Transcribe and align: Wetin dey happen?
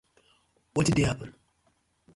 Wetin 0.75 0.95
dey 0.95 1.05
happen? 1.09 1.29